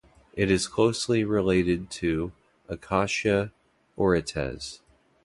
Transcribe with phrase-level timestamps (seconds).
[0.33, 2.31] It is closely related to
[2.67, 3.51] "Acacia
[3.95, 4.79] orites".